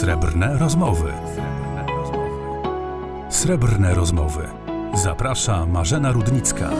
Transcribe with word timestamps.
Srebrne 0.00 0.58
rozmowy. 0.58 1.12
Srebrne 3.30 3.94
rozmowy. 3.94 4.48
Zaprasza 4.94 5.66
Marzena 5.66 6.12
Rudnicka. 6.12 6.70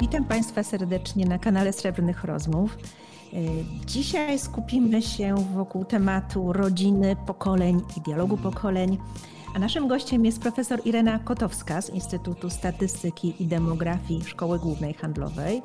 Witam 0.00 0.24
Państwa 0.24 0.62
serdecznie 0.62 1.26
na 1.26 1.38
kanale 1.38 1.72
Srebrnych 1.72 2.24
Rozmów. 2.24 2.78
E, 3.32 3.36
Dzisiaj 3.86 4.38
skupimy 4.38 5.02
się 5.02 5.34
wokół 5.54 5.84
tematu 5.84 6.52
rodziny, 6.52 7.16
pokoleń 7.26 7.80
i 7.96 8.00
dialogu 8.00 8.36
pokoleń. 8.36 8.98
A 9.54 9.58
naszym 9.58 9.88
gościem 9.88 10.24
jest 10.24 10.40
profesor 10.40 10.80
Irena 10.84 11.18
Kotowska 11.18 11.82
z 11.82 11.90
Instytutu 11.90 12.50
Statystyki 12.50 13.42
i 13.42 13.46
Demografii 13.46 14.24
Szkoły 14.24 14.58
Głównej 14.58 14.94
Handlowej, 14.94 15.62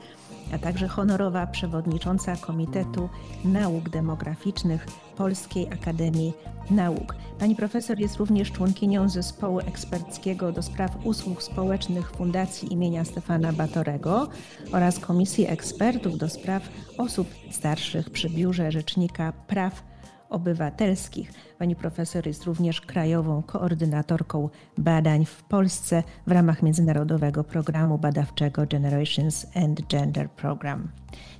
a 0.53 0.57
także 0.57 0.87
honorowa 0.87 1.47
przewodnicząca 1.47 2.35
Komitetu 2.35 3.09
Nauk 3.45 3.89
Demograficznych 3.89 4.87
Polskiej 5.17 5.67
Akademii 5.73 6.33
Nauk. 6.71 7.15
Pani 7.39 7.55
profesor 7.55 7.99
jest 7.99 8.17
również 8.17 8.51
członkinią 8.51 9.09
zespołu 9.09 9.59
eksperckiego 9.59 10.51
do 10.51 10.61
spraw 10.61 10.91
usług 11.03 11.43
społecznych 11.43 12.11
Fundacji 12.11 12.73
imienia 12.73 13.05
Stefana 13.05 13.53
Batorego 13.53 14.29
oraz 14.71 14.99
Komisji 14.99 15.47
Ekspertów 15.47 16.17
do 16.17 16.29
spraw 16.29 16.69
osób 16.97 17.27
starszych 17.51 18.09
przy 18.09 18.29
Biurze 18.29 18.71
Rzecznika 18.71 19.33
Praw 19.47 19.83
Obywatelskich. 20.29 21.31
Pani 21.59 21.75
profesor 21.75 22.27
jest 22.27 22.43
również 22.43 22.81
krajową 22.81 23.43
koordynatorką 23.43 24.49
badań 24.77 25.25
w 25.25 25.43
Polsce 25.43 26.03
w 26.27 26.31
ramach 26.31 26.63
międzynarodowego 26.63 27.43
programu 27.43 27.97
badawczego 27.97 28.65
Generations 28.65 29.45
and 29.55 29.87
Gender 29.87 30.29
Program. 30.29 30.91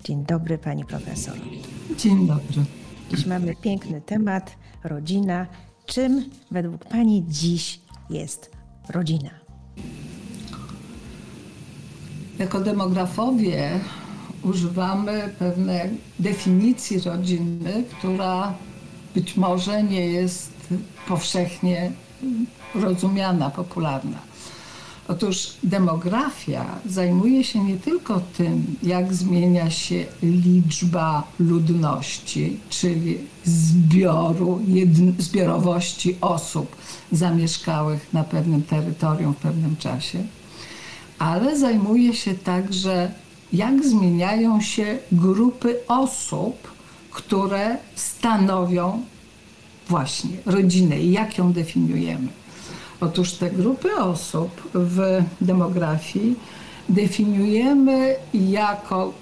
Dzień 0.03 0.25
dobry, 0.25 0.57
pani 0.57 0.85
profesor. 0.85 1.35
Dzień 1.97 2.27
dobry. 2.27 2.63
Dziś 3.09 3.25
mamy 3.25 3.55
piękny 3.55 4.02
temat 4.02 4.55
rodzina. 4.83 5.47
Czym 5.85 6.30
według 6.52 6.85
pani 6.85 7.25
dziś 7.28 7.81
jest 8.09 8.52
rodzina? 8.89 9.30
Jako 12.39 12.61
demografowie 12.61 13.80
używamy 14.44 15.30
pewnej 15.39 15.89
definicji 16.19 17.00
rodziny, 17.00 17.83
która 17.97 18.53
być 19.15 19.35
może 19.38 19.83
nie 19.83 20.05
jest 20.05 20.52
powszechnie 21.07 21.91
rozumiana, 22.75 23.49
popularna. 23.49 24.29
Otóż 25.07 25.53
demografia 25.63 26.66
zajmuje 26.85 27.43
się 27.43 27.63
nie 27.63 27.77
tylko 27.77 28.21
tym, 28.38 28.75
jak 28.83 29.13
zmienia 29.13 29.69
się 29.69 30.05
liczba 30.23 31.23
ludności, 31.39 32.59
czyli 32.69 33.17
zbioru, 33.43 34.61
zbiorowości 35.17 36.16
osób 36.21 36.75
zamieszkałych 37.11 38.13
na 38.13 38.23
pewnym 38.23 38.63
terytorium 38.63 39.33
w 39.33 39.38
pewnym 39.38 39.75
czasie, 39.75 40.23
ale 41.19 41.57
zajmuje 41.59 42.13
się 42.13 42.33
także, 42.33 43.11
jak 43.53 43.85
zmieniają 43.85 44.61
się 44.61 44.97
grupy 45.11 45.79
osób, 45.88 46.67
które 47.11 47.77
stanowią 47.95 49.02
właśnie 49.88 50.38
rodzinę 50.45 50.99
i 50.99 51.11
jak 51.11 51.38
ją 51.38 51.53
definiujemy. 51.53 52.27
Otóż 53.01 53.31
te 53.31 53.51
grupy 53.51 53.95
osób 53.95 54.69
w 54.73 55.23
demografii 55.41 56.35
definiujemy 56.89 58.16
jako 58.33 59.13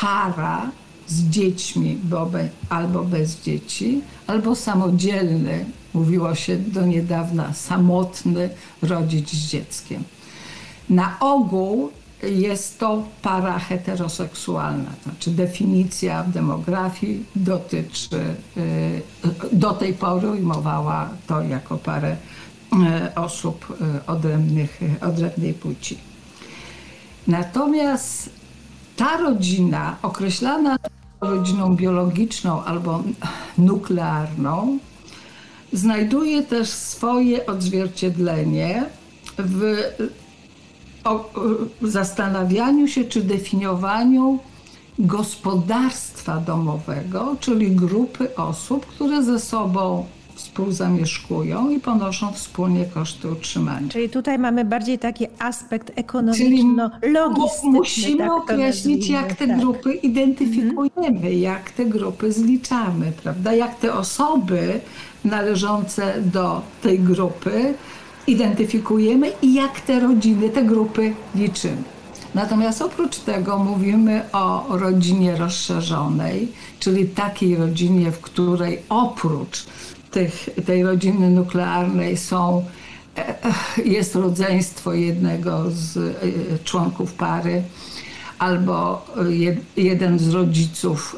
para 0.00 0.70
z 1.06 1.22
dziećmi 1.22 1.98
albo 2.68 3.04
bez 3.04 3.42
dzieci, 3.42 4.00
albo 4.26 4.54
samodzielny, 4.54 5.64
mówiło 5.94 6.34
się 6.34 6.56
do 6.56 6.86
niedawna, 6.86 7.54
samotny 7.54 8.50
rodzic 8.82 9.30
z 9.30 9.48
dzieckiem. 9.48 10.04
Na 10.90 11.16
ogół 11.20 11.90
jest 12.22 12.78
to 12.78 13.02
para 13.22 13.58
heteroseksualna, 13.58 14.90
znaczy 15.02 15.30
definicja 15.30 16.22
w 16.22 16.30
demografii 16.30 17.24
dotyczy, 17.36 18.20
do 19.52 19.72
tej 19.72 19.94
pory 19.94 20.30
ujmowała 20.30 21.08
to 21.26 21.42
jako 21.42 21.76
parę 21.76 22.16
osób 23.14 23.78
odrębnych, 24.06 24.80
odrębnej 25.00 25.54
płci. 25.54 25.98
Natomiast 27.26 28.30
ta 28.96 29.16
rodzina, 29.16 29.96
określana 30.02 30.76
rodziną 31.20 31.76
biologiczną 31.76 32.64
albo 32.64 33.02
nuklearną, 33.58 34.78
znajduje 35.72 36.42
też 36.42 36.68
swoje 36.68 37.46
odzwierciedlenie 37.46 38.84
w 39.38 39.82
zastanawianiu 41.82 42.88
się 42.88 43.04
czy 43.04 43.22
definiowaniu 43.22 44.38
gospodarstwa 44.98 46.36
domowego, 46.36 47.36
czyli 47.40 47.70
grupy 47.70 48.36
osób, 48.36 48.86
które 48.86 49.22
ze 49.22 49.40
sobą 49.40 50.06
współzamieszkują 50.34 51.70
i 51.70 51.80
ponoszą 51.80 52.32
wspólnie 52.32 52.84
koszty 52.84 53.30
utrzymania. 53.30 53.88
Czyli 53.88 54.08
tutaj 54.08 54.38
mamy 54.38 54.64
bardziej 54.64 54.98
taki 54.98 55.26
aspekt 55.38 55.92
ekonomiczno-logistyczny. 55.96 57.70
Musimy 57.72 58.18
tak 58.18 58.32
określić, 58.32 59.08
jak 59.08 59.34
te 59.34 59.46
tak. 59.46 59.58
grupy 59.58 59.94
identyfikujemy, 59.94 61.16
mhm. 61.16 61.38
jak 61.38 61.70
te 61.70 61.84
grupy 61.84 62.32
zliczamy, 62.32 63.12
prawda? 63.22 63.52
Jak 63.52 63.74
te 63.74 63.94
osoby 63.94 64.80
należące 65.24 66.14
do 66.22 66.62
tej 66.82 67.00
grupy 67.00 67.74
identyfikujemy 68.26 69.32
i 69.42 69.54
jak 69.54 69.80
te 69.80 70.00
rodziny, 70.00 70.50
te 70.50 70.64
grupy 70.64 71.14
liczymy. 71.34 71.82
Natomiast 72.34 72.82
oprócz 72.82 73.16
tego 73.16 73.58
mówimy 73.58 74.22
o 74.32 74.64
rodzinie 74.78 75.36
rozszerzonej, 75.36 76.48
czyli 76.80 77.06
takiej 77.06 77.56
rodzinie, 77.56 78.12
w 78.12 78.20
której 78.20 78.78
oprócz 78.88 79.66
tych, 80.10 80.48
tej 80.66 80.82
rodziny 80.82 81.30
nuklearnej 81.30 82.16
są, 82.16 82.64
jest 83.84 84.14
rodzeństwo 84.14 84.92
jednego 84.92 85.70
z 85.70 86.16
członków 86.64 87.12
pary 87.12 87.62
albo 88.38 89.06
jeden 89.76 90.18
z 90.18 90.28
rodziców 90.28 91.16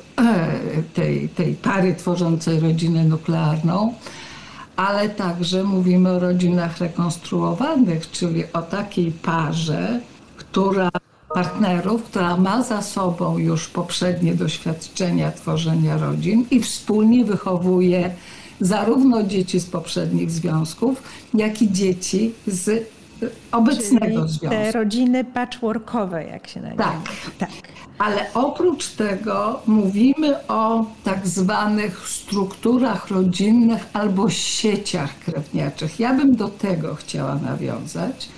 tej, 0.95 1.29
tej 1.29 1.55
pary 1.55 1.95
tworzącej 1.95 2.61
rodzinę 2.61 3.05
nuklearną 3.05 3.95
ale 4.79 5.09
także 5.09 5.65
mówimy 5.65 6.11
o 6.11 6.19
rodzinach 6.19 6.79
rekonstruowanych, 6.79 8.11
czyli 8.11 8.45
o 8.53 8.63
takiej 8.63 9.13
parze, 9.13 10.01
która 10.37 10.91
partnerów, 11.35 12.05
która 12.05 12.37
ma 12.37 12.63
za 12.63 12.83
sobą 12.83 13.39
już 13.39 13.69
poprzednie 13.69 14.35
doświadczenia 14.35 15.33
tworzenia 15.33 15.99
rodzin 15.99 16.47
i 16.51 16.61
wspólnie 16.61 17.25
wychowuje 17.25 18.11
zarówno 18.61 19.23
dzieci 19.23 19.61
z 19.61 19.67
poprzednich 19.67 20.31
związków, 20.31 21.03
jak 21.35 21.63
i 21.63 21.73
dzieci 21.73 22.35
z 22.47 22.89
obecnego 23.53 24.21
Czyli 24.21 24.29
związku. 24.29 24.49
Te 24.49 24.73
rodziny 24.73 25.25
patchworkowe, 25.25 26.25
jak 26.25 26.49
się 26.49 26.61
nazywa. 26.61 26.85
Tak. 26.85 27.01
tak. 27.39 27.78
Ale 27.99 28.27
oprócz 28.35 28.89
tego 28.89 29.61
mówimy 29.67 30.47
o 30.49 30.85
tak 31.05 31.27
zwanych 31.27 32.09
strukturach 32.09 33.11
rodzinnych 33.11 33.87
albo 33.93 34.31
sieciach 34.31 35.19
krewniaczych. 35.19 36.01
Ja 36.01 36.15
bym 36.15 36.37
do 36.37 36.49
tego 36.49 36.95
chciała 36.95 37.35
nawiązać. 37.35 38.29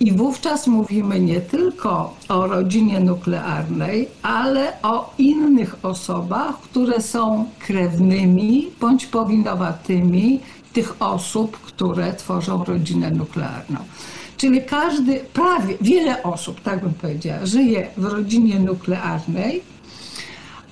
I 0.00 0.12
wówczas 0.12 0.66
mówimy 0.66 1.20
nie 1.20 1.40
tylko 1.40 2.16
o 2.28 2.46
rodzinie 2.46 3.00
nuklearnej, 3.00 4.08
ale 4.22 4.82
o 4.82 5.14
innych 5.18 5.76
osobach, 5.82 6.60
które 6.60 7.02
są 7.02 7.44
krewnymi 7.58 8.70
bądź 8.80 9.06
powinowatymi 9.06 10.40
tych 10.72 11.02
osób, 11.02 11.56
które 11.56 12.12
tworzą 12.12 12.64
rodzinę 12.64 13.10
nuklearną. 13.10 13.76
Czyli 14.36 14.62
każdy, 14.62 15.20
prawie 15.32 15.74
wiele 15.80 16.22
osób, 16.22 16.60
tak 16.60 16.80
bym 16.80 16.94
powiedziała, 16.94 17.46
żyje 17.46 17.86
w 17.96 18.04
rodzinie 18.04 18.60
nuklearnej 18.60 19.62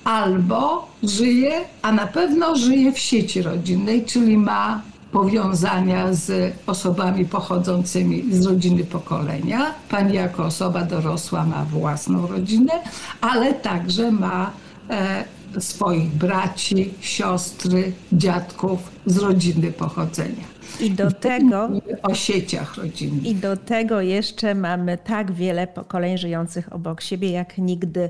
albo 0.03 0.87
żyje, 1.03 1.51
a 1.81 1.91
na 1.91 2.07
pewno 2.07 2.55
żyje 2.55 2.91
w 2.91 2.99
sieci 2.99 3.41
rodzinnej, 3.41 4.05
czyli 4.05 4.37
ma 4.37 4.81
powiązania 5.11 6.13
z 6.13 6.53
osobami 6.67 7.25
pochodzącymi 7.25 8.23
z 8.31 8.45
rodziny 8.45 8.83
pokolenia. 8.83 9.73
Pani 9.89 10.15
jako 10.15 10.45
osoba 10.45 10.83
dorosła 10.83 11.45
ma 11.45 11.65
własną 11.65 12.27
rodzinę, 12.27 12.73
ale 13.21 13.53
także 13.53 14.11
ma 14.11 14.51
e, 14.89 15.23
swoich 15.59 16.09
braci, 16.09 16.93
siostry, 17.01 17.93
dziadków 18.13 18.79
z 19.05 19.17
rodziny 19.17 19.71
pochodzenia. 19.71 20.53
I 20.79 20.91
do 20.91 21.11
tego 21.11 21.69
o 22.03 22.15
sieciach 22.15 22.77
rodzinnych. 22.77 23.25
I 23.25 23.35
do 23.35 23.57
tego 23.57 24.01
jeszcze 24.01 24.55
mamy 24.55 24.97
tak 24.97 25.31
wiele 25.31 25.67
pokoleń 25.67 26.17
żyjących 26.17 26.73
obok 26.73 27.01
siebie 27.01 27.31
jak 27.31 27.57
nigdy 27.57 28.09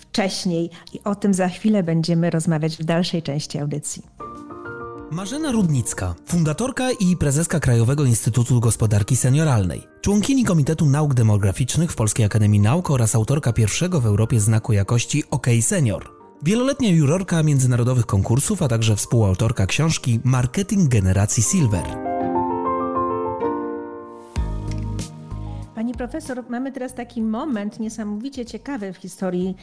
wcześniej 0.00 0.70
i 0.92 1.00
o 1.04 1.14
tym 1.14 1.34
za 1.34 1.48
chwilę 1.48 1.82
będziemy 1.82 2.30
rozmawiać 2.30 2.76
w 2.76 2.84
dalszej 2.84 3.22
części 3.22 3.58
audycji. 3.58 4.02
Marzena 5.10 5.52
Rudnicka, 5.52 6.14
fundatorka 6.26 6.90
i 7.00 7.16
prezeska 7.16 7.60
Krajowego 7.60 8.04
Instytutu 8.04 8.60
Gospodarki 8.60 9.16
Senioralnej, 9.16 9.82
członkini 10.00 10.44
Komitetu 10.44 10.86
Nauk 10.86 11.14
Demograficznych 11.14 11.92
w 11.92 11.96
Polskiej 11.96 12.26
Akademii 12.26 12.60
Nauk 12.60 12.90
oraz 12.90 13.14
autorka 13.14 13.52
pierwszego 13.52 14.00
w 14.00 14.06
Europie 14.06 14.40
znaku 14.40 14.72
jakości 14.72 15.24
OK 15.30 15.46
Senior. 15.60 16.21
Wieloletnia 16.44 16.90
jurorka 16.90 17.42
międzynarodowych 17.42 18.06
konkursów, 18.06 18.62
a 18.62 18.68
także 18.68 18.96
współautorka 18.96 19.66
książki 19.66 20.20
Marketing 20.24 20.88
Generacji 20.88 21.42
Silver. 21.42 22.11
Profesor, 26.02 26.44
mamy 26.48 26.72
teraz 26.72 26.94
taki 26.94 27.22
moment 27.22 27.80
niesamowicie 27.80 28.44
ciekawy 28.46 28.92
w 28.92 28.96
historii 28.96 29.56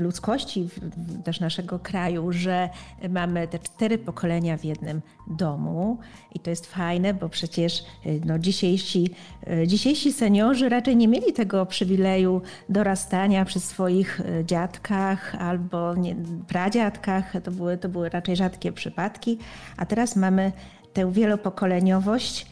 ludzkości, 0.00 0.68
też 1.24 1.40
naszego 1.40 1.78
kraju, 1.78 2.32
że 2.32 2.68
mamy 3.08 3.48
te 3.48 3.58
cztery 3.58 3.98
pokolenia 3.98 4.56
w 4.56 4.64
jednym 4.64 5.02
domu 5.26 5.98
i 6.34 6.40
to 6.40 6.50
jest 6.50 6.66
fajne, 6.66 7.14
bo 7.14 7.28
przecież 7.28 7.84
y, 8.06 8.20
no, 8.24 8.38
dzisiejsi, 8.38 9.10
y, 9.62 9.66
dzisiejsi 9.66 10.12
seniorzy 10.12 10.68
raczej 10.68 10.96
nie 10.96 11.08
mieli 11.08 11.32
tego 11.32 11.66
przywileju 11.66 12.42
dorastania 12.68 13.44
przy 13.44 13.60
swoich 13.60 14.20
y, 14.20 14.44
dziadkach 14.44 15.34
albo 15.34 15.94
nie, 15.94 16.16
pradziadkach. 16.48 17.32
To 17.44 17.50
były, 17.50 17.78
to 17.78 17.88
były 17.88 18.08
raczej 18.08 18.36
rzadkie 18.36 18.72
przypadki, 18.72 19.38
a 19.76 19.86
teraz 19.86 20.16
mamy 20.16 20.52
tę 20.92 21.12
wielopokoleniowość 21.12 22.46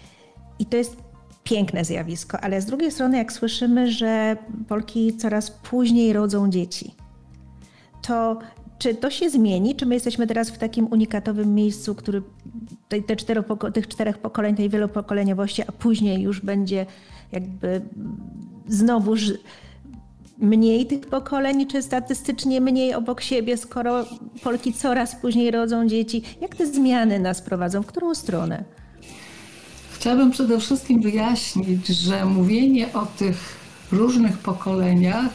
i 0.59 0.67
to 0.67 0.77
jest 0.77 1.08
piękne 1.49 1.85
zjawisko, 1.85 2.41
ale 2.41 2.61
z 2.61 2.67
drugiej 2.67 2.91
strony, 2.91 3.19
jak 3.19 3.33
słyszymy, 3.33 3.93
że 3.93 4.37
Polki 4.69 5.17
coraz 5.17 5.51
później 5.51 6.13
rodzą 6.13 6.51
dzieci, 6.51 6.95
to 8.03 8.39
czy 8.79 8.95
to 8.95 9.11
się 9.11 9.31
zmieni? 9.31 9.77
Czy 9.77 9.87
my 9.87 9.95
jesteśmy 9.95 10.27
teraz 10.27 10.51
w 10.51 10.59
takim 10.59 10.87
unikatowym 10.87 11.55
miejscu, 11.55 11.95
który 11.95 12.23
te, 12.89 13.03
te 13.03 13.17
cztero, 13.17 13.43
tych 13.75 13.89
czterech 13.89 14.19
pokoleń, 14.19 14.57
tej 14.57 14.69
wielopokoleniowości, 14.69 15.63
a 15.63 15.73
później 15.73 16.23
już 16.23 16.41
będzie 16.41 16.87
jakby 17.33 17.81
znowu 18.69 19.15
mniej 20.39 20.87
tych 20.87 21.01
pokoleń, 21.01 21.67
czy 21.67 21.83
statystycznie 21.83 22.61
mniej 22.61 22.95
obok 22.95 23.21
siebie, 23.21 23.57
skoro 23.57 24.05
Polki 24.43 24.73
coraz 24.73 25.17
później 25.17 25.51
rodzą 25.51 25.89
dzieci? 25.89 26.23
Jak 26.41 26.57
te 26.57 26.67
zmiany 26.67 27.19
nas 27.19 27.43
prowadzą? 27.43 27.83
W 27.83 27.87
którą 27.87 28.15
stronę? 28.15 28.65
Chciałabym 30.01 30.31
przede 30.31 30.61
wszystkim 30.61 31.03
wyjaśnić, 31.03 31.87
że 31.87 32.25
mówienie 32.25 32.93
o 32.93 33.07
tych 33.07 33.57
różnych 33.93 34.39
pokoleniach 34.39 35.27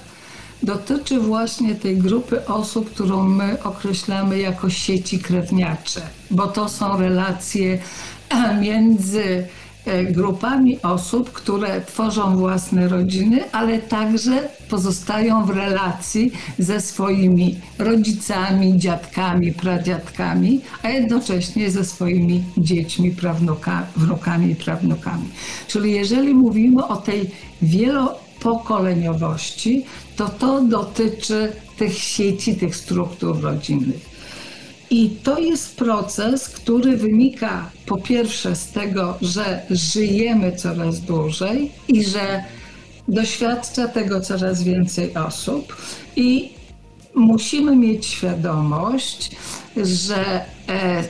dotyczy 0.64 1.20
właśnie 1.20 1.76
tej 1.76 1.98
grupy 1.98 2.46
osób, 2.46 2.90
którą 2.90 3.24
my 3.24 3.64
określamy 3.64 4.40
jako 4.40 4.70
sieci 4.70 5.20
krewniacze, 5.20 6.02
bo 6.32 6.48
to 6.48 6.70
są 6.70 6.98
relacje 6.98 7.80
między 8.62 9.48
grupami 10.12 10.82
osób, 10.82 11.32
które 11.32 11.82
tworzą 11.82 12.38
własne 12.38 12.88
rodziny, 12.88 13.52
ale 13.52 13.80
także 13.80 14.50
pozostają 14.70 15.46
w 15.46 15.50
relacji 15.50 16.32
ze 16.60 16.82
swoimi 16.82 17.60
rodzicami, 17.80 18.78
dziadkami, 18.78 19.54
pradziadkami, 19.54 20.62
a 20.84 20.90
jednocześnie 20.90 21.72
ze 21.72 21.86
swoimi 21.86 22.44
dziećmi, 22.58 23.16
wnukami 23.96 24.52
i 24.52 24.56
prawnukami. 24.56 25.26
Czyli 25.68 25.92
jeżeli 25.92 26.34
mówimy 26.34 26.88
o 26.88 26.96
tej 26.96 27.32
wielopokoleniowości, 27.62 29.86
to 30.16 30.30
to 30.30 30.62
dotyczy 30.62 31.52
tych 31.78 31.98
sieci, 31.98 32.56
tych 32.56 32.76
struktur 32.76 33.42
rodzinnych. 33.42 34.13
I 34.94 35.10
to 35.10 35.40
jest 35.40 35.76
proces, 35.76 36.50
który 36.50 36.98
wynika 36.98 37.70
po 37.86 37.98
pierwsze 37.98 38.56
z 38.56 38.68
tego, 38.68 39.18
że 39.22 39.62
żyjemy 39.70 40.56
coraz 40.56 41.00
dłużej 41.00 41.72
i 41.88 42.04
że 42.04 42.44
doświadcza 43.08 43.88
tego 43.88 44.22
coraz 44.22 44.64
więcej 44.64 45.16
osób 45.16 45.76
i 46.16 46.54
musimy 47.16 47.76
mieć 47.76 48.06
świadomość, 48.06 49.32
że, 49.78 50.46
e, 50.70 51.04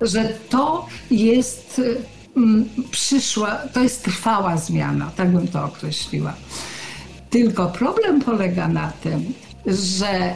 że 0.00 0.32
to 0.48 0.86
jest 1.10 1.80
m, 2.36 2.68
przyszła, 2.90 3.58
to 3.72 3.82
jest 3.82 4.04
trwała 4.04 4.56
zmiana, 4.56 5.10
tak 5.16 5.32
bym 5.32 5.48
to 5.48 5.64
określiła. 5.64 6.34
Tylko 7.30 7.66
problem 7.66 8.20
polega 8.20 8.68
na 8.68 8.92
tym, 9.02 9.34
że 9.66 10.34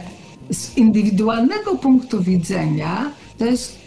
z 0.49 0.77
indywidualnego 0.77 1.75
punktu 1.75 2.23
widzenia 2.23 3.11
to 3.37 3.45
jest, 3.45 3.77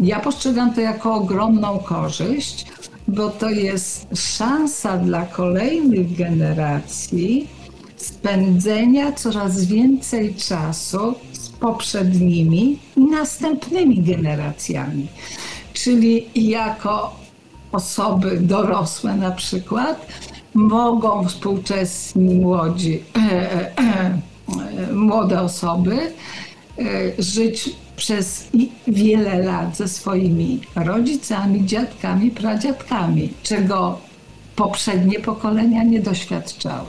ja 0.00 0.20
postrzegam 0.20 0.74
to 0.74 0.80
jako 0.80 1.14
ogromną 1.14 1.78
korzyść, 1.78 2.66
bo 3.08 3.30
to 3.30 3.50
jest 3.50 4.06
szansa 4.14 4.96
dla 4.96 5.26
kolejnych 5.26 6.16
generacji 6.16 7.48
spędzenia 7.96 9.12
coraz 9.12 9.64
więcej 9.64 10.34
czasu 10.34 11.14
z 11.32 11.48
poprzednimi 11.48 12.78
i 12.96 13.00
następnymi 13.00 14.02
generacjami. 14.02 15.06
Czyli 15.72 16.26
jako 16.34 17.16
osoby 17.72 18.38
dorosłe 18.40 19.16
na 19.16 19.30
przykład 19.30 20.06
mogą 20.54 21.28
współczesni 21.28 22.34
młodzi 22.34 23.02
młode 24.92 25.40
osoby 25.40 25.96
e, 25.98 26.82
żyć 27.18 27.70
przez 27.96 28.48
wiele 28.88 29.38
lat 29.38 29.76
ze 29.76 29.88
swoimi 29.88 30.60
rodzicami, 30.76 31.66
dziadkami, 31.66 32.30
pradziadkami, 32.30 33.32
czego 33.42 33.98
poprzednie 34.56 35.20
pokolenia 35.20 35.82
nie 35.82 36.00
doświadczały. 36.00 36.88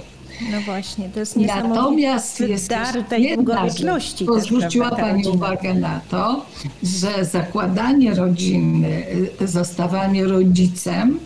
No 0.51 0.61
właśnie, 0.61 1.09
to 1.09 1.19
jest 1.19 1.35
Natomiast 1.37 2.39
jest 2.39 2.71
tej 3.09 3.35
długowieczności. 3.35 4.25
Bo 4.25 4.39
zwróciła 4.39 4.89
Pani 4.89 5.27
uwagę 5.27 5.73
na 5.73 6.01
to, 6.09 6.45
że 6.83 7.25
zakładanie 7.25 8.15
rodziny, 8.15 9.05
zostawanie 9.41 10.25
rodzicem 10.25 11.19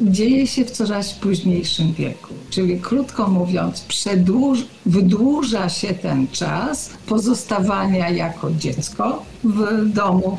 dzieje 0.00 0.46
się 0.46 0.64
w 0.64 0.70
coraz 0.70 1.14
późniejszym 1.14 1.92
wieku. 1.92 2.34
Czyli 2.50 2.80
krótko 2.80 3.28
mówiąc, 3.28 3.80
przedłuż, 3.80 4.58
wydłuża 4.86 5.68
się 5.68 5.94
ten 5.94 6.28
czas 6.28 6.90
pozostawania 7.06 8.10
jako 8.10 8.50
dziecko 8.50 9.22
w 9.44 9.88
domu, 9.92 10.38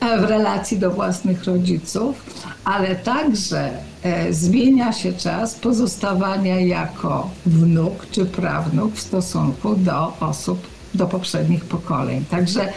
e, 0.00 0.20
w 0.20 0.24
relacji 0.24 0.78
do 0.78 0.90
własnych 0.90 1.44
rodziców, 1.44 2.16
ale 2.64 2.96
także 2.96 3.70
e, 4.02 4.32
zmienia 4.32 4.92
się 4.92 5.12
czas 5.12 5.54
pozostawania 5.54 6.60
jako 6.60 7.30
wnuk 7.46 8.06
czy 8.10 8.26
prawnuk 8.26 8.94
w 8.94 9.00
stosunku 9.00 9.76
do 9.76 10.12
osób, 10.20 10.58
do 10.94 11.06
poprzednich 11.06 11.64
pokoleń. 11.64 12.24
Także 12.30 12.72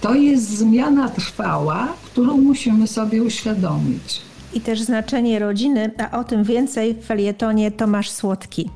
to 0.00 0.14
jest 0.14 0.58
zmiana 0.58 1.08
trwała, 1.08 1.88
którą 2.04 2.36
musimy 2.36 2.86
sobie 2.86 3.22
uświadomić 3.22 4.29
i 4.54 4.60
też 4.60 4.82
znaczenie 4.82 5.38
rodziny, 5.38 5.90
a 5.98 6.20
o 6.20 6.24
tym 6.24 6.44
więcej 6.44 6.94
w 6.94 7.04
felietonie 7.04 7.70
Tomasz 7.70 8.10
Słodki. 8.10 8.70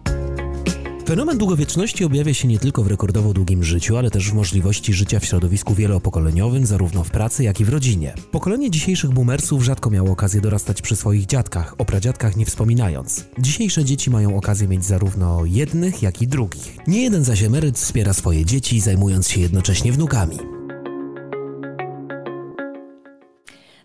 Fenomen 1.07 1.39
długowieczności 1.39 2.05
objawia 2.05 2.35
się 2.35 2.49
nie 2.49 2.59
tylko 2.59 2.83
w 2.83 2.87
rekordowo 2.87 3.33
długim 3.33 3.65
życiu, 3.65 3.97
ale 3.97 4.11
też 4.11 4.31
w 4.31 4.35
możliwości 4.35 4.93
życia 4.93 5.21
w 5.21 5.25
środowisku 5.25 5.75
wielopokoleniowym, 5.75 6.67
zarówno 6.67 7.05
w 7.05 7.11
pracy, 7.11 7.45
jak 7.45 7.61
i 7.61 7.65
w 7.65 7.69
rodzinie. 7.69 8.15
Pokolenie 8.31 8.71
dzisiejszych 8.71 9.11
boomersów 9.11 9.63
rzadko 9.63 9.91
miało 9.91 10.11
okazję 10.11 10.41
dorastać 10.41 10.83
przy 10.83 10.97
swoich 10.97 11.27
dziadkach, 11.27 11.75
o 11.79 11.85
pradziadkach 11.85 12.37
nie 12.37 12.47
wspominając. 12.47 13.25
Dzisiejsze 13.39 13.85
dzieci 13.85 14.11
mają 14.11 14.37
okazję 14.37 14.69
mieć 14.69 14.85
zarówno 14.85 15.45
jednych, 15.45 16.03
jak 16.03 16.23
i 16.23 16.29
drugich. 16.29 16.77
Nie 16.87 17.03
jeden 17.03 17.25
zaś 17.25 17.43
emeryt 17.43 17.79
wspiera 17.79 18.13
swoje 18.13 18.45
dzieci, 18.45 18.81
zajmując 18.81 19.29
się 19.29 19.41
jednocześnie 19.41 19.93
wnukami. 19.93 20.54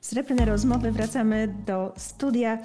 Srebrne 0.10 0.46
rozmowy. 0.46 0.92
Wracamy 0.92 1.56
do 1.66 1.94
studia. 1.98 2.58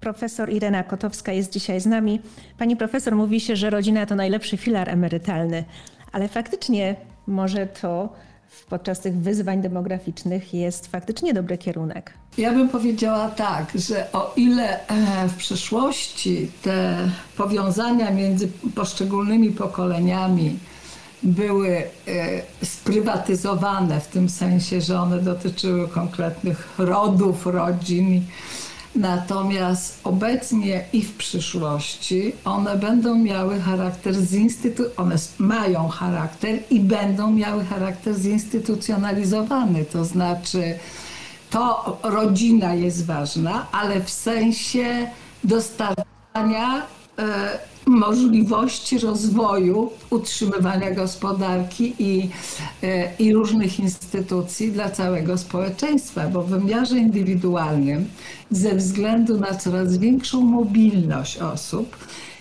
Profesor 0.00 0.52
Irena 0.52 0.82
Kotowska 0.82 1.32
jest 1.32 1.52
dzisiaj 1.52 1.80
z 1.80 1.86
nami. 1.86 2.20
Pani 2.58 2.76
profesor 2.76 3.16
mówi 3.16 3.40
się, 3.40 3.56
że 3.56 3.70
rodzina 3.70 4.06
to 4.06 4.14
najlepszy 4.14 4.56
filar 4.56 4.88
emerytalny, 4.88 5.64
ale 6.12 6.28
faktycznie 6.28 6.96
może 7.26 7.66
to 7.66 8.12
podczas 8.68 9.00
tych 9.00 9.16
wyzwań 9.16 9.62
demograficznych 9.62 10.54
jest 10.54 10.86
faktycznie 10.86 11.34
dobry 11.34 11.58
kierunek. 11.58 12.12
Ja 12.38 12.52
bym 12.52 12.68
powiedziała 12.68 13.28
tak, 13.28 13.72
że 13.74 14.12
o 14.12 14.32
ile 14.36 14.86
e, 14.86 15.28
w 15.28 15.36
przyszłości 15.36 16.50
te 16.62 16.96
powiązania 17.36 18.10
między 18.10 18.48
poszczególnymi 18.74 19.50
pokoleniami 19.50 20.58
były 21.22 21.76
e, 21.76 21.82
sprywatyzowane 22.90 24.00
w 24.00 24.06
tym 24.06 24.28
sensie, 24.28 24.80
że 24.80 25.00
one 25.00 25.18
dotyczyły 25.18 25.88
konkretnych 25.88 26.68
rodów, 26.78 27.46
rodzin, 27.46 28.24
Natomiast 28.94 30.00
obecnie 30.04 30.84
i 30.92 31.02
w 31.02 31.16
przyszłości 31.16 32.32
one 32.44 32.76
będą 32.76 33.14
miały 33.14 33.60
charakter 33.60 34.14
zinstytu... 34.14 34.82
one 34.96 35.16
mają 35.38 35.88
charakter 35.88 36.58
i 36.70 36.80
będą 36.80 37.30
miały 37.30 37.64
charakter 37.64 38.14
zinstytucjonalizowany, 38.14 39.84
to 39.84 40.04
znaczy 40.04 40.78
to 41.50 41.98
rodzina 42.02 42.74
jest 42.74 43.06
ważna, 43.06 43.66
ale 43.72 44.00
w 44.00 44.10
sensie 44.10 45.10
dostarczania 45.44 46.86
e, 47.18 47.58
możliwości 47.86 48.98
rozwoju, 48.98 49.90
utrzymywania 50.10 50.90
gospodarki 50.90 51.94
i, 51.98 52.30
e, 52.82 53.16
i 53.16 53.32
różnych 53.32 53.80
instytucji 53.80 54.72
dla 54.72 54.90
całego 54.90 55.38
społeczeństwa, 55.38 56.28
bo 56.28 56.42
w 56.42 56.48
wymiarze 56.48 56.98
indywidualnym, 56.98 58.08
ze 58.50 58.74
względu 58.74 59.40
na 59.40 59.54
coraz 59.54 59.98
większą 59.98 60.40
mobilność 60.40 61.38
osób, 61.38 61.96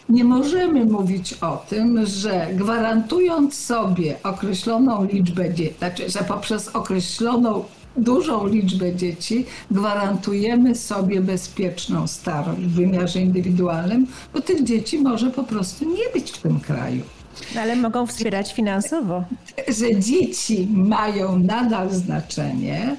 nie 0.10 0.24
możemy 0.24 0.86
mówić 0.86 1.34
o 1.34 1.65
tym, 1.69 2.05
że 2.05 2.48
gwarantując 2.53 3.55
sobie 3.55 4.15
określoną 4.24 5.05
liczbę 5.05 5.53
dzieci, 5.53 5.75
znaczy, 5.77 6.10
że 6.10 6.19
poprzez 6.19 6.67
określoną 6.67 7.63
dużą 7.98 8.48
liczbę 8.48 8.96
dzieci 8.96 9.46
gwarantujemy 9.72 10.75
sobie 10.75 11.22
bezpieczną 11.22 12.08
starość 12.08 12.62
w 12.62 12.75
wymiarze 12.75 13.22
indywidualnym, 13.22 14.08
bo 14.34 14.41
tych 14.41 14.63
dzieci 14.63 15.00
może 15.00 15.29
po 15.29 15.43
prostu 15.43 15.86
nie 15.89 16.10
być 16.13 16.31
w 16.31 16.38
tym 16.38 16.60
kraju. 16.60 17.01
Ale 17.58 17.75
mogą 17.75 18.08
wspierać 18.08 18.53
finansowo. 18.53 19.24
Że 19.67 20.00
dzieci 20.00 20.67
mają 20.72 21.39
nadal 21.39 21.89
znaczenie, 21.89 22.96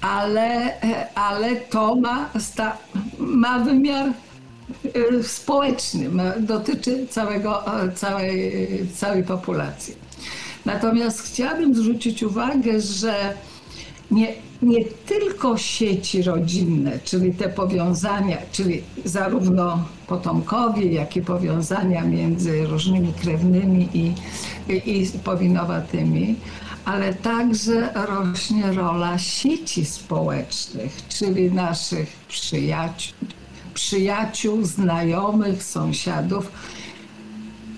ale, 0.00 0.72
ale 1.14 1.56
to 1.56 1.94
ma, 1.94 2.30
sta, 2.38 2.76
ma 3.18 3.58
wymiar 3.58 4.12
y, 4.96 5.22
społeczny, 5.22 6.08
ma, 6.08 6.30
dotyczy 6.38 7.06
całego, 7.06 7.64
całej, 7.94 8.52
całej 8.94 9.24
populacji. 9.24 9.94
Natomiast 10.64 11.22
chciałabym 11.22 11.74
zwrócić 11.74 12.22
uwagę, 12.22 12.80
że 12.80 13.34
nie, 14.10 14.34
nie 14.62 14.84
tylko 14.84 15.58
sieci 15.58 16.22
rodzinne, 16.22 16.98
czyli 17.04 17.32
te 17.34 17.48
powiązania, 17.48 18.38
czyli 18.52 18.82
zarówno 19.04 19.84
potomkowie, 20.06 20.92
jak 20.92 21.16
i 21.16 21.22
powiązania 21.22 22.04
między 22.04 22.66
różnymi 22.66 23.12
krewnymi 23.12 23.88
i, 23.94 24.14
i, 24.72 25.02
i 25.02 25.08
powinowatymi, 25.24 26.36
ale 26.84 27.14
także 27.14 27.92
rośnie 27.94 28.72
rola 28.72 29.18
sieci 29.18 29.84
społecznych, 29.84 30.96
czyli 31.08 31.52
naszych 31.52 32.08
przyjaciół, 32.28 33.14
przyjaciół 33.74 34.64
znajomych, 34.64 35.62
sąsiadów, 35.62 36.50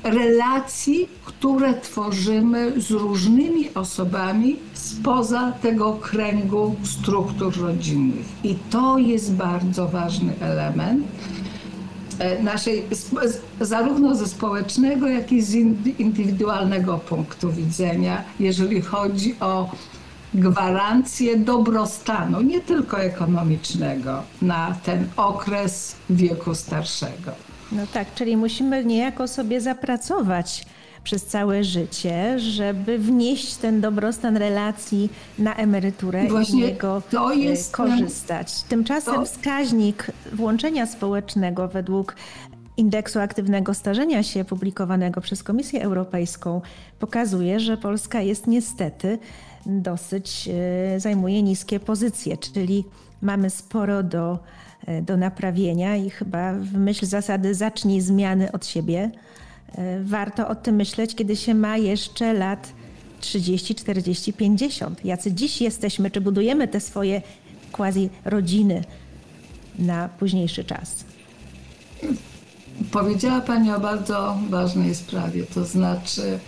relacji, 0.04 1.08
które 1.24 1.74
tworzymy 1.74 2.80
z 2.80 2.90
różnymi 2.90 3.74
osobami 3.74 4.56
spoza 4.74 5.52
tego 5.52 5.92
kręgu 5.92 6.76
struktur 6.82 7.60
rodzinnych. 7.60 8.26
I 8.44 8.54
to 8.70 8.98
jest 8.98 9.34
bardzo 9.34 9.88
ważny 9.88 10.32
element 10.40 11.04
e, 12.18 12.42
naszej, 12.42 12.84
zarówno 13.60 14.14
ze 14.14 14.26
społecznego, 14.26 15.08
jak 15.08 15.32
i 15.32 15.42
z 15.42 15.54
indywidualnego 15.98 16.98
punktu 16.98 17.52
widzenia, 17.52 18.24
jeżeli 18.40 18.82
chodzi 18.82 19.34
o 19.40 19.70
gwarancję 20.34 21.36
dobrostanu, 21.36 22.40
nie 22.40 22.60
tylko 22.60 23.00
ekonomicznego, 23.00 24.22
na 24.42 24.76
ten 24.84 25.08
okres 25.16 25.96
wieku 26.10 26.54
starszego. 26.54 27.49
No 27.72 27.82
tak, 27.92 28.14
czyli 28.14 28.36
musimy 28.36 28.84
niejako 28.84 29.28
sobie 29.28 29.60
zapracować 29.60 30.66
przez 31.04 31.26
całe 31.26 31.64
życie, 31.64 32.38
żeby 32.38 32.98
wnieść 32.98 33.56
ten 33.56 33.80
dobrostan 33.80 34.36
relacji 34.36 35.10
na 35.38 35.54
emeryturę 35.54 36.26
Właśnie 36.28 36.58
i 36.58 36.62
z 36.62 36.70
niego 36.70 37.02
to 37.10 37.32
e, 37.32 37.36
jest 37.36 37.72
korzystać. 37.72 38.62
Tymczasem 38.62 39.14
to... 39.14 39.24
wskaźnik 39.24 40.06
włączenia 40.32 40.86
społecznego 40.86 41.68
według 41.68 42.16
indeksu 42.76 43.20
aktywnego 43.20 43.74
starzenia 43.74 44.22
się 44.22 44.44
publikowanego 44.44 45.20
przez 45.20 45.42
Komisję 45.42 45.82
Europejską 45.82 46.60
pokazuje, 46.98 47.60
że 47.60 47.76
Polska 47.76 48.20
jest 48.20 48.46
niestety 48.46 49.18
dosyć, 49.66 50.48
e, 50.94 51.00
zajmuje 51.00 51.42
niskie 51.42 51.80
pozycje, 51.80 52.36
czyli 52.36 52.84
mamy 53.22 53.50
sporo 53.50 54.02
do 54.02 54.38
E, 54.86 55.02
do 55.02 55.16
naprawienia 55.16 55.96
i 55.96 56.10
chyba 56.10 56.52
w 56.52 56.72
myśl 56.72 57.06
zasady 57.06 57.54
zacznij 57.54 58.00
zmiany 58.00 58.52
od 58.52 58.66
siebie. 58.66 59.10
E, 59.74 60.00
warto 60.04 60.48
o 60.48 60.54
tym 60.54 60.74
myśleć, 60.74 61.14
kiedy 61.14 61.36
się 61.36 61.54
ma 61.54 61.76
jeszcze 61.76 62.32
lat 62.32 62.72
30, 63.20 63.74
40, 63.74 64.32
50. 64.32 65.04
Jacy 65.04 65.32
dziś 65.32 65.60
jesteśmy, 65.60 66.10
czy 66.10 66.20
budujemy 66.20 66.68
te 66.68 66.80
swoje 66.80 67.22
quasi 67.72 68.10
rodziny 68.24 68.84
na 69.78 70.08
późniejszy 70.08 70.64
czas? 70.64 71.04
Powiedziała 72.90 73.40
Pani 73.40 73.72
o 73.72 73.80
bardzo 73.80 74.38
ważnej 74.50 74.94
sprawie, 74.94 75.44
to 75.54 75.64
znaczy 75.64 76.38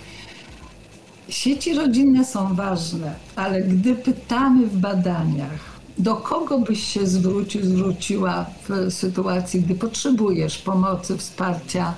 sieci 1.29 1.75
rodzinne 1.75 2.25
są 2.25 2.55
ważne, 2.55 3.15
ale 3.37 3.63
gdy 3.63 3.95
pytamy 3.95 4.67
w 4.67 4.77
badaniach, 4.77 5.73
do 5.99 6.17
kogo 6.17 6.59
byś 6.59 6.85
się 6.85 7.07
zwrócił, 7.07 7.65
zwróciła 7.65 8.47
w 8.69 8.93
sytuacji, 8.93 9.61
gdy 9.61 9.75
potrzebujesz 9.75 10.59
pomocy, 10.59 11.19
wsparcia 11.19 11.95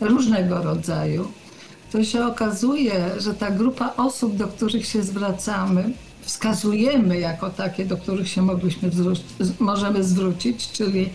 różnego 0.00 0.62
rodzaju, 0.62 1.28
to 1.92 2.04
się 2.04 2.26
okazuje, 2.26 3.10
że 3.18 3.34
ta 3.34 3.50
grupa 3.50 3.92
osób, 3.96 4.36
do 4.36 4.48
których 4.48 4.86
się 4.86 5.02
zwracamy, 5.02 5.92
wskazujemy 6.20 7.20
jako 7.20 7.50
takie, 7.50 7.84
do 7.84 7.96
których 7.96 8.28
się 8.28 8.42
mogliśmy 8.42 8.90
możemy 9.60 10.04
zwrócić, 10.04 10.72
czyli 10.72 11.08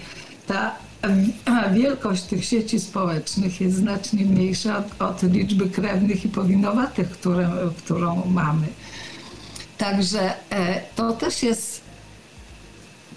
ta 0.47 0.75
wielkość 1.73 2.23
tych 2.23 2.45
sieci 2.45 2.79
społecznych 2.79 3.61
jest 3.61 3.75
znacznie 3.75 4.25
mniejsza 4.25 4.77
od, 4.77 5.01
od 5.01 5.23
liczby 5.23 5.69
krewnych 5.69 6.25
i 6.25 6.29
powinowatych, 6.29 7.09
które, 7.09 7.49
którą 7.77 8.25
mamy. 8.25 8.67
Także 9.77 10.33
e, 10.49 10.81
to 10.95 11.13
też 11.13 11.43
jest 11.43 11.81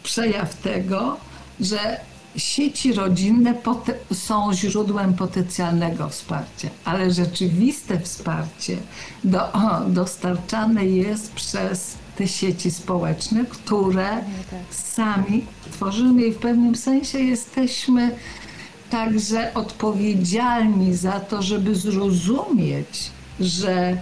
przejaw 0.02 0.55
tego, 0.55 1.16
że 1.61 2.00
sieci 2.37 2.93
rodzinne 2.93 3.55
są 4.14 4.55
źródłem 4.55 5.14
potencjalnego 5.14 6.09
wsparcia, 6.09 6.69
ale 6.85 7.11
rzeczywiste 7.11 8.00
wsparcie 8.00 8.76
do, 9.25 9.52
o, 9.52 9.81
dostarczane 10.00 10.87
jest 10.87 11.33
przez 11.33 11.97
te 12.17 12.29
sieci 12.29 12.71
społeczne, 12.71 13.45
które 13.45 14.09
sami 14.71 15.45
tworzymy 15.73 16.27
i 16.27 16.33
w 16.33 16.39
pewnym 16.39 16.77
sensie 16.77 17.19
jesteśmy 17.19 18.17
także 18.91 19.55
odpowiedzialni 19.55 20.95
za 20.95 21.21
to, 21.21 21.43
żeby 21.43 21.75
zrozumieć, 21.75 23.11
że 23.41 23.97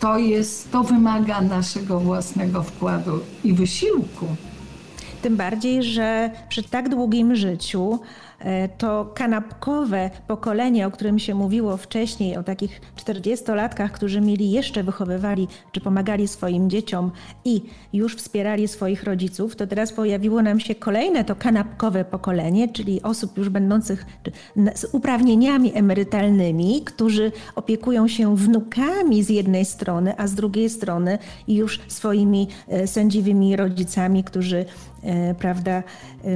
to 0.00 0.18
jest, 0.18 0.70
to 0.70 0.82
wymaga 0.82 1.40
naszego 1.40 2.00
własnego 2.00 2.62
wkładu 2.62 3.20
i 3.44 3.52
wysiłku. 3.52 4.26
Tym 5.22 5.36
bardziej, 5.36 5.82
że 5.82 6.30
przy 6.48 6.62
tak 6.62 6.88
długim 6.88 7.36
życiu 7.36 8.00
E, 8.40 8.68
to 8.68 9.12
kanapkowe 9.14 10.10
pokolenie, 10.26 10.86
o 10.86 10.90
którym 10.90 11.18
się 11.18 11.34
mówiło 11.34 11.76
wcześniej, 11.76 12.36
o 12.36 12.42
takich 12.42 12.80
40-latkach, 12.96 13.90
którzy 13.90 14.20
mieli 14.20 14.50
jeszcze 14.50 14.82
wychowywali 14.82 15.48
czy 15.72 15.80
pomagali 15.80 16.28
swoim 16.28 16.70
dzieciom 16.70 17.10
i 17.44 17.62
już 17.92 18.16
wspierali 18.16 18.68
swoich 18.68 19.04
rodziców, 19.04 19.56
to 19.56 19.66
teraz 19.66 19.92
pojawiło 19.92 20.42
nam 20.42 20.60
się 20.60 20.74
kolejne 20.74 21.24
to 21.24 21.36
kanapkowe 21.36 22.04
pokolenie, 22.04 22.68
czyli 22.68 23.02
osób 23.02 23.38
już 23.38 23.48
będących 23.48 24.06
z 24.74 24.84
uprawnieniami 24.92 25.72
emerytalnymi, 25.74 26.82
którzy 26.84 27.32
opiekują 27.54 28.08
się 28.08 28.36
wnukami 28.36 29.22
z 29.22 29.28
jednej 29.28 29.64
strony, 29.64 30.14
a 30.16 30.26
z 30.26 30.34
drugiej 30.34 30.70
strony 30.70 31.18
już 31.48 31.80
swoimi 31.88 32.48
e, 32.68 32.86
sędziwymi 32.86 33.56
rodzicami, 33.56 34.24
którzy 34.24 34.64
prawda, 35.38 35.82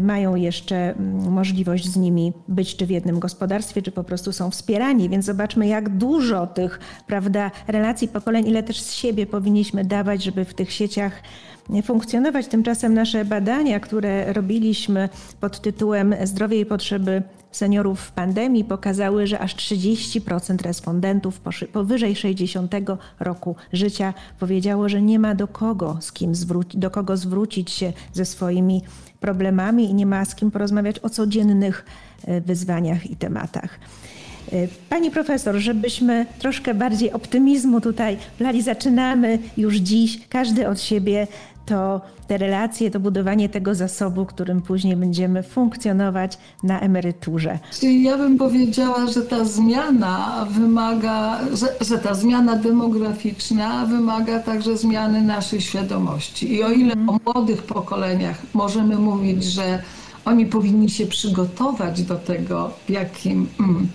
mają 0.02 0.34
jeszcze 0.34 0.76
mm, 0.76 1.32
możliwość 1.32 1.88
z 1.88 1.96
nimi 1.96 2.32
być 2.48 2.76
czy 2.76 2.86
w 2.86 2.90
jednym 2.90 3.18
gospodarstwie, 3.18 3.82
czy 3.82 3.92
po 3.92 4.04
prostu 4.04 4.32
są 4.32 4.50
wspierani. 4.50 5.08
Więc 5.08 5.24
zobaczmy, 5.24 5.66
jak 5.66 5.88
dużo 5.88 6.46
tych 6.46 6.80
prawda, 7.06 7.50
relacji 7.68 8.08
pokoleń, 8.08 8.48
ile 8.48 8.62
też 8.62 8.80
z 8.80 8.92
siebie 8.92 9.26
powinniśmy 9.26 9.84
dawać, 9.84 10.24
żeby 10.24 10.44
w 10.44 10.54
tych 10.54 10.72
sieciach 10.72 11.22
funkcjonować. 11.82 12.46
Tymczasem 12.46 12.94
nasze 12.94 13.24
badania, 13.24 13.80
które 13.80 14.32
robiliśmy 14.32 15.08
pod 15.40 15.60
tytułem 15.60 16.14
Zdrowie 16.24 16.60
i 16.60 16.66
potrzeby 16.66 17.22
seniorów 17.56 18.00
w 18.00 18.12
pandemii 18.12 18.64
pokazały, 18.64 19.26
że 19.26 19.38
aż 19.38 19.56
30% 19.56 20.62
respondentów 20.62 21.40
powyżej 21.72 22.16
60 22.16 22.74
roku 23.20 23.56
życia 23.72 24.14
powiedziało, 24.38 24.88
że 24.88 25.02
nie 25.02 25.18
ma 25.18 25.34
do 25.34 25.48
kogo, 25.48 25.96
z 26.00 26.12
kim 26.12 26.34
zwrócić, 26.34 26.80
do 26.80 26.90
kogo 26.90 27.16
zwrócić 27.16 27.70
się 27.70 27.92
ze 28.12 28.24
swoimi 28.24 28.82
problemami 29.20 29.90
i 29.90 29.94
nie 29.94 30.06
ma 30.06 30.24
z 30.24 30.34
kim 30.34 30.50
porozmawiać 30.50 30.98
o 30.98 31.10
codziennych 31.10 31.84
e, 32.24 32.40
wyzwaniach 32.40 33.10
i 33.10 33.16
tematach. 33.16 33.78
E, 34.52 34.68
pani 34.88 35.10
profesor, 35.10 35.56
żebyśmy 35.56 36.26
troszkę 36.38 36.74
bardziej 36.74 37.12
optymizmu 37.12 37.80
tutaj 37.80 38.16
wlali, 38.38 38.62
zaczynamy 38.62 39.38
już 39.56 39.76
dziś, 39.76 40.28
każdy 40.28 40.68
od 40.68 40.80
siebie 40.80 41.26
to 41.66 42.00
te 42.26 42.38
relacje, 42.38 42.90
to 42.90 43.00
budowanie 43.00 43.48
tego 43.48 43.74
zasobu, 43.74 44.26
którym 44.26 44.62
później 44.62 44.96
będziemy 44.96 45.42
funkcjonować 45.42 46.38
na 46.62 46.80
emeryturze. 46.80 47.58
Czyli 47.80 48.02
ja 48.02 48.18
bym 48.18 48.38
powiedziała, 48.38 49.06
że 49.06 49.22
ta 49.22 49.44
zmiana 49.44 50.46
wymaga, 50.50 51.40
że, 51.52 51.66
że 51.80 51.98
ta 51.98 52.14
zmiana 52.14 52.56
demograficzna 52.56 53.86
wymaga 53.86 54.38
także 54.38 54.76
zmiany 54.76 55.22
naszej 55.22 55.60
świadomości. 55.60 56.54
I 56.54 56.64
o 56.64 56.70
ile 56.70 56.94
o 57.06 57.18
młodych 57.24 57.62
pokoleniach 57.62 58.42
możemy 58.54 58.96
mówić, 58.96 59.44
że 59.44 59.82
oni 60.24 60.46
powinni 60.46 60.90
się 60.90 61.06
przygotować 61.06 62.02
do 62.02 62.14
tego, 62.14 62.70
jakim, 62.88 63.46
mm, 63.60 63.88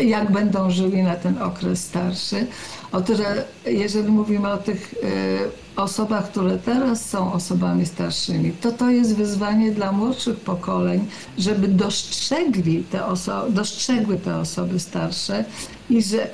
jak 0.00 0.32
będą 0.32 0.70
żyli 0.70 1.02
na 1.02 1.16
ten 1.16 1.42
okres 1.42 1.84
starszy. 1.84 2.46
O 2.92 3.00
tyle, 3.00 3.44
jeżeli 3.66 4.08
mówimy 4.08 4.48
o 4.48 4.56
tych 4.58 4.94
y, 4.94 5.65
osobach, 5.76 6.30
które 6.30 6.58
teraz 6.58 7.10
są 7.10 7.32
osobami 7.32 7.86
starszymi, 7.86 8.52
to 8.52 8.72
to 8.72 8.90
jest 8.90 9.16
wyzwanie 9.16 9.72
dla 9.72 9.92
młodszych 9.92 10.40
pokoleń, 10.40 11.06
żeby 11.38 11.68
dostrzegli 11.68 12.84
te 12.84 13.06
osoby, 13.06 13.52
dostrzegły 13.52 14.16
te 14.16 14.36
osoby 14.36 14.80
starsze 14.80 15.44
i, 15.90 16.02
że, 16.02 16.30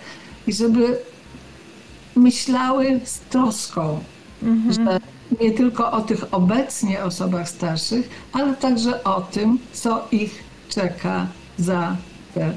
i 0.46 0.52
żeby 0.52 0.98
myślały 2.16 3.00
z 3.04 3.20
troską, 3.20 3.98
mhm. 4.42 4.72
że 4.72 5.00
nie 5.40 5.50
tylko 5.50 5.92
o 5.92 6.00
tych 6.00 6.34
obecnie 6.34 7.04
osobach 7.04 7.48
starszych, 7.48 8.08
ale 8.32 8.54
także 8.54 9.04
o 9.04 9.20
tym, 9.20 9.58
co 9.72 10.08
ich 10.10 10.44
czeka 10.68 11.26
za 11.58 11.96
te 12.34 12.54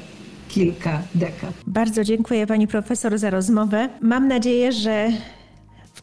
kilka 0.48 1.02
dekad. 1.14 1.52
Bardzo 1.66 2.04
dziękuję 2.04 2.46
pani 2.46 2.66
profesor 2.68 3.18
za 3.18 3.30
rozmowę. 3.30 3.88
Mam 4.00 4.28
nadzieję, 4.28 4.72
że 4.72 5.08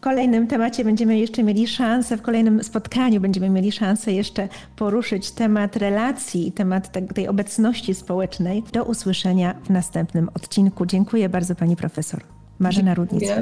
kolejnym 0.03 0.47
temacie 0.47 0.83
będziemy 0.83 1.17
jeszcze 1.17 1.43
mieli 1.43 1.67
szansę, 1.67 2.17
w 2.17 2.21
kolejnym 2.21 2.63
spotkaniu 2.63 3.21
będziemy 3.21 3.49
mieli 3.49 3.71
szansę 3.71 4.11
jeszcze 4.11 4.47
poruszyć 4.75 5.31
temat 5.31 5.75
relacji 5.75 6.47
i 6.47 6.51
temat 6.51 7.13
tej 7.13 7.27
obecności 7.27 7.95
społecznej. 7.95 8.63
Do 8.73 8.83
usłyszenia 8.83 9.55
w 9.63 9.69
następnym 9.69 10.29
odcinku. 10.33 10.85
Dziękuję 10.85 11.29
bardzo 11.29 11.55
pani 11.55 11.75
profesor. 11.75 12.21
Marzena 12.59 12.93
Rudnicka. 12.93 13.41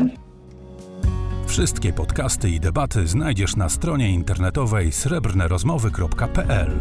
Wszystkie 1.48 1.94
podcasty 1.94 2.50
i 2.50 2.60
debaty 2.60 3.08
znajdziesz 3.08 3.56
na 3.56 3.70
stronie 3.70 4.12
internetowej 4.12 4.92
srebrnerozmowy.pl. 4.92 6.72